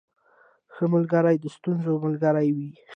•ښه 0.73 0.85
ملګری 0.93 1.35
د 1.39 1.45
ستونزو 1.55 1.91
ملګری 2.05 2.47
وي. 2.55 2.71